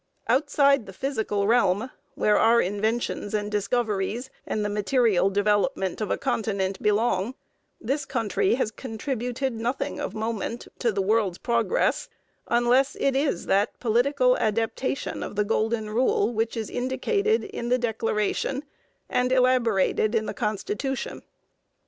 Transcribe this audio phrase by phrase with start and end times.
[0.27, 6.17] Outside the physical realm, where our inventions and discoveries and the material development of a
[6.17, 7.35] continent belong,
[7.79, 12.09] this country has contributed nothing of moment to the world's progress,
[12.47, 17.77] unless it is that political adaptation of the Golden Rule which is indicated in the
[17.77, 18.63] Declaration
[19.07, 21.21] and elaborated in the Constitution.